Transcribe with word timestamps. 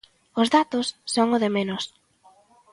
Os 0.41 0.47
datos 0.57 0.85
son 1.13 1.27
o 1.35 1.37
de 1.43 1.49
menos. 1.57 1.83